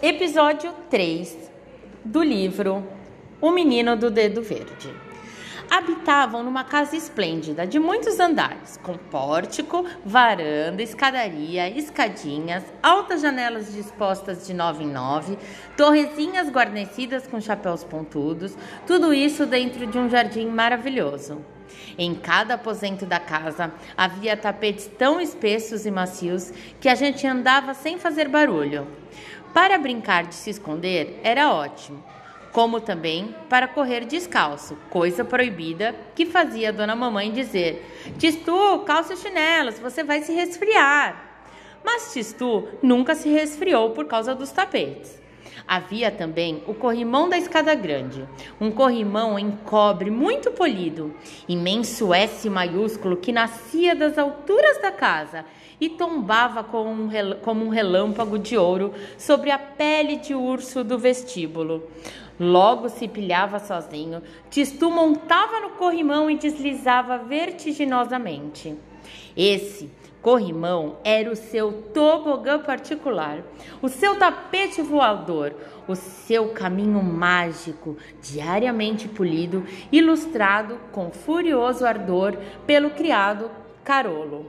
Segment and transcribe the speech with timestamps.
[0.00, 1.50] Episódio 3
[2.04, 2.86] do livro
[3.40, 4.94] O Menino do Dedo Verde.
[5.68, 14.46] Habitavam numa casa esplêndida de muitos andares, com pórtico, varanda, escadaria, escadinhas, altas janelas dispostas
[14.46, 15.36] de nove em nove,
[15.76, 18.56] torrezinhas guarnecidas com chapéus pontudos,
[18.86, 21.44] tudo isso dentro de um jardim maravilhoso.
[21.98, 27.74] Em cada aposento da casa havia tapetes tão espessos e macios que a gente andava
[27.74, 28.86] sem fazer barulho.
[29.52, 32.02] Para brincar de se esconder era ótimo,
[32.52, 39.16] como também para correr descalço, coisa proibida que fazia a dona mamãe dizer: Tistu, calça
[39.16, 41.24] chinelos, você vai se resfriar.
[41.84, 45.20] Mas Tistu nunca se resfriou por causa dos tapetes.
[45.68, 48.26] Havia também o corrimão da escada grande,
[48.58, 51.14] um corrimão em cobre muito polido,
[51.46, 55.44] imenso S maiúsculo que nascia das alturas da casa
[55.78, 61.82] e tombava como um, relâmpago de ouro sobre a pele de urso do vestíbulo.
[62.38, 68.76] Logo se pilhava sozinho, Tistu montava no corrimão e deslizava vertiginosamente.
[69.36, 69.90] Esse
[70.22, 73.42] corrimão era o seu tobogã particular,
[73.82, 75.52] o seu tapete voador,
[75.88, 83.50] o seu caminho mágico, diariamente polido, ilustrado com furioso ardor pelo criado
[83.82, 84.46] Carolo.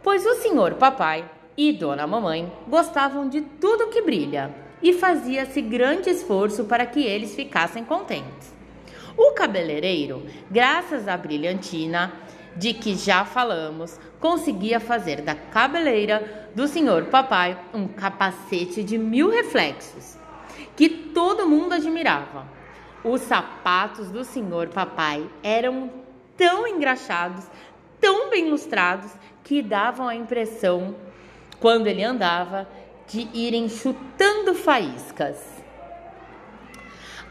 [0.00, 6.10] Pois o senhor papai e dona mamãe gostavam de tudo que brilha e fazia-se grande
[6.10, 8.54] esforço para que eles ficassem contentes.
[9.16, 12.12] O cabeleireiro, graças à brilhantina,
[12.54, 19.28] de que já falamos, conseguia fazer da cabeleira do senhor papai um capacete de mil
[19.28, 20.16] reflexos,
[20.76, 22.46] que todo mundo admirava.
[23.02, 25.90] Os sapatos do senhor papai eram
[26.36, 27.44] tão engraxados,
[28.00, 29.10] tão bem lustrados,
[29.42, 30.94] que davam a impressão,
[31.58, 32.68] quando ele andava,
[33.08, 35.36] de irem chutando faíscas.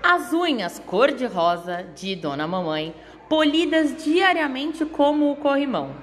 [0.01, 2.93] As unhas cor-de-rosa de Dona Mamãe
[3.27, 5.95] polidas diariamente como o corrimão.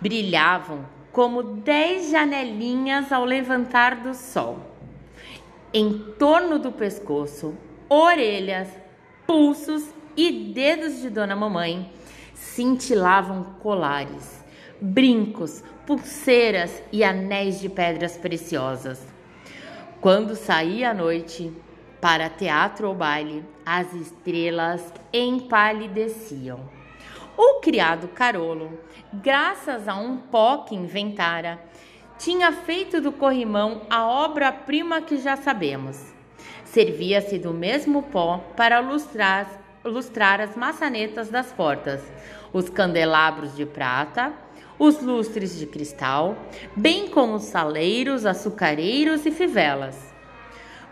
[0.00, 4.58] Brilhavam como dez janelinhas ao levantar do sol.
[5.72, 7.54] Em torno do pescoço,
[7.88, 8.68] orelhas,
[9.26, 9.84] pulsos
[10.16, 11.92] e dedos de Dona Mamãe
[12.34, 14.44] cintilavam colares,
[14.80, 19.06] brincos, pulseiras e anéis de pedras preciosas.
[20.00, 21.52] Quando saía à noite,
[22.00, 26.58] para teatro ou baile, as estrelas empalideciam.
[27.36, 28.80] O criado Carolo,
[29.12, 31.60] graças a um pó que inventara,
[32.18, 36.14] tinha feito do corrimão a obra-prima que já sabemos.
[36.64, 42.00] Servia-se do mesmo pó para lustrar, lustrar as maçanetas das portas,
[42.54, 44.32] os candelabros de prata,
[44.80, 46.34] os lustres de cristal,
[46.74, 49.94] bem como os saleiros, açucareiros e fivelas.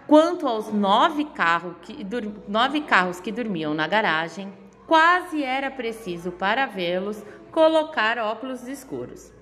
[0.06, 2.06] Quanto aos nove, carro que,
[2.46, 4.52] nove carros que dormiam na garagem,
[4.86, 9.32] quase era preciso para vê-los colocar óculos escuros.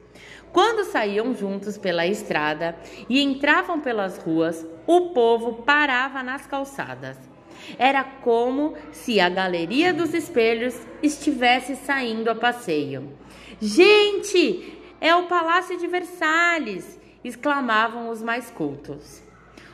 [0.52, 2.76] Quando saíam juntos pela estrada
[3.08, 7.35] e entravam pelas ruas, o povo parava nas calçadas.
[7.78, 13.12] Era como se a galeria dos espelhos estivesse saindo a passeio.
[13.60, 16.98] Gente, é o Palácio de Versalhes!
[17.24, 19.20] exclamavam os mais cultos.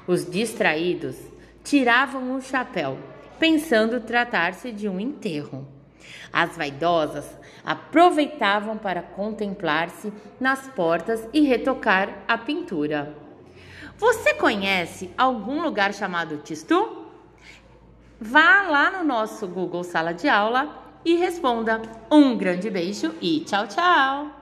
[0.06, 1.16] Os distraídos
[1.62, 2.98] tiravam o chapéu,
[3.38, 5.66] pensando tratar-se de um enterro.
[6.32, 7.26] As vaidosas
[7.64, 13.14] aproveitavam para contemplar-se nas portas e retocar a pintura.
[13.96, 17.01] Você conhece algum lugar chamado Tistu?
[18.24, 20.68] Vá lá no nosso Google Sala de Aula
[21.04, 21.82] e responda.
[22.08, 24.30] Um grande beijo e tchau, tchau!